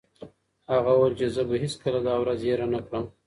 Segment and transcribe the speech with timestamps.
[0.73, 3.05] هغه وویل چې زه به هیڅکله دا ورځ هېره نه کړم.